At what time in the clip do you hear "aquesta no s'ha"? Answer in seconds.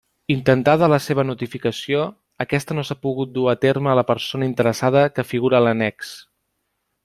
2.45-2.97